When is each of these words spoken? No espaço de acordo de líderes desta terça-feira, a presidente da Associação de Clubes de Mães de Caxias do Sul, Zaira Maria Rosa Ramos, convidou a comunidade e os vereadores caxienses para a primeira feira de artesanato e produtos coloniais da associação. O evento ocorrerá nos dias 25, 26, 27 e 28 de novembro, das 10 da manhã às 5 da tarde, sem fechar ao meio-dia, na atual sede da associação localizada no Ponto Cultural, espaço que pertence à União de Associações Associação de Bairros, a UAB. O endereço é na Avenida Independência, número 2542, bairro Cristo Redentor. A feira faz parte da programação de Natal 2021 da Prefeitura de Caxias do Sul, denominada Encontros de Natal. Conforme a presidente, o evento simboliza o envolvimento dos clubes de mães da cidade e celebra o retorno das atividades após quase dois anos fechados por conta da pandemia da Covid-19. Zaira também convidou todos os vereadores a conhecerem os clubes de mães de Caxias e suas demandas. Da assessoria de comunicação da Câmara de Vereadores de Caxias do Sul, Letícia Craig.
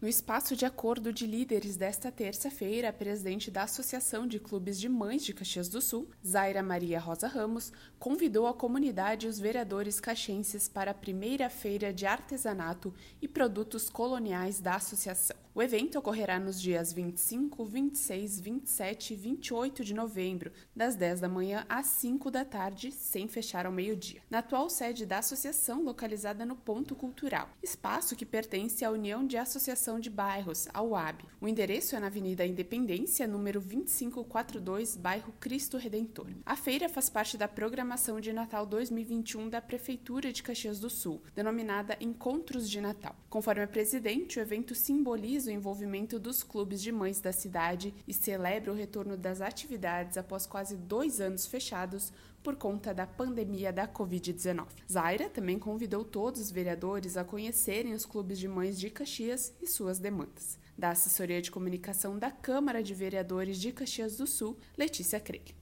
No 0.00 0.06
espaço 0.06 0.54
de 0.54 0.64
acordo 0.64 1.12
de 1.12 1.26
líderes 1.26 1.76
desta 1.76 2.12
terça-feira, 2.12 2.88
a 2.88 2.92
presidente 2.92 3.50
da 3.50 3.64
Associação 3.64 4.28
de 4.28 4.38
Clubes 4.38 4.78
de 4.78 4.88
Mães 4.88 5.24
de 5.24 5.34
Caxias 5.34 5.68
do 5.68 5.80
Sul, 5.80 6.08
Zaira 6.24 6.62
Maria 6.62 7.00
Rosa 7.00 7.26
Ramos, 7.26 7.72
convidou 7.98 8.46
a 8.46 8.54
comunidade 8.54 9.26
e 9.26 9.28
os 9.28 9.40
vereadores 9.40 9.98
caxienses 9.98 10.68
para 10.68 10.92
a 10.92 10.94
primeira 10.94 11.50
feira 11.50 11.92
de 11.92 12.06
artesanato 12.06 12.94
e 13.20 13.26
produtos 13.26 13.90
coloniais 13.90 14.60
da 14.60 14.76
associação. 14.76 15.36
O 15.52 15.60
evento 15.60 15.98
ocorrerá 15.98 16.38
nos 16.38 16.60
dias 16.60 16.92
25, 16.92 17.64
26, 17.64 18.38
27 18.38 19.14
e 19.14 19.16
28 19.16 19.84
de 19.84 19.92
novembro, 19.92 20.52
das 20.76 20.94
10 20.94 21.18
da 21.18 21.28
manhã 21.28 21.66
às 21.68 21.86
5 21.86 22.30
da 22.30 22.44
tarde, 22.44 22.92
sem 22.92 23.26
fechar 23.26 23.66
ao 23.66 23.72
meio-dia, 23.72 24.22
na 24.30 24.38
atual 24.38 24.70
sede 24.70 25.04
da 25.04 25.18
associação 25.18 25.82
localizada 25.82 26.46
no 26.46 26.54
Ponto 26.54 26.94
Cultural, 26.94 27.48
espaço 27.60 28.14
que 28.14 28.24
pertence 28.24 28.84
à 28.84 28.90
União 28.92 29.26
de 29.26 29.36
Associações 29.36 29.87
Associação 29.88 29.98
de 29.98 30.10
Bairros, 30.10 30.68
a 30.74 30.82
UAB. 30.82 31.24
O 31.40 31.48
endereço 31.48 31.96
é 31.96 32.00
na 32.00 32.08
Avenida 32.08 32.44
Independência, 32.44 33.26
número 33.26 33.58
2542, 33.58 34.96
bairro 34.96 35.32
Cristo 35.40 35.78
Redentor. 35.78 36.26
A 36.44 36.54
feira 36.54 36.90
faz 36.90 37.08
parte 37.08 37.38
da 37.38 37.48
programação 37.48 38.20
de 38.20 38.30
Natal 38.30 38.66
2021 38.66 39.48
da 39.48 39.62
Prefeitura 39.62 40.30
de 40.30 40.42
Caxias 40.42 40.78
do 40.78 40.90
Sul, 40.90 41.22
denominada 41.34 41.96
Encontros 42.00 42.68
de 42.68 42.82
Natal. 42.82 43.16
Conforme 43.30 43.62
a 43.62 43.66
presidente, 43.66 44.38
o 44.38 44.42
evento 44.42 44.74
simboliza 44.74 45.50
o 45.50 45.54
envolvimento 45.54 46.18
dos 46.18 46.42
clubes 46.42 46.82
de 46.82 46.92
mães 46.92 47.20
da 47.20 47.32
cidade 47.32 47.94
e 48.06 48.12
celebra 48.12 48.70
o 48.70 48.76
retorno 48.76 49.16
das 49.16 49.40
atividades 49.40 50.18
após 50.18 50.44
quase 50.44 50.76
dois 50.76 51.18
anos 51.18 51.46
fechados 51.46 52.12
por 52.42 52.56
conta 52.56 52.94
da 52.94 53.06
pandemia 53.06 53.72
da 53.72 53.86
Covid-19. 53.86 54.66
Zaira 54.90 55.28
também 55.28 55.58
convidou 55.58 56.04
todos 56.04 56.40
os 56.40 56.50
vereadores 56.50 57.16
a 57.16 57.24
conhecerem 57.24 57.92
os 57.92 58.06
clubes 58.06 58.38
de 58.38 58.48
mães 58.48 58.78
de 58.78 58.90
Caxias 58.90 59.52
e 59.60 59.66
suas 59.78 60.00
demandas. 60.00 60.58
Da 60.76 60.90
assessoria 60.90 61.40
de 61.40 61.52
comunicação 61.52 62.18
da 62.18 62.32
Câmara 62.32 62.82
de 62.82 62.94
Vereadores 62.94 63.58
de 63.58 63.72
Caxias 63.72 64.16
do 64.16 64.26
Sul, 64.26 64.58
Letícia 64.76 65.20
Craig. 65.20 65.54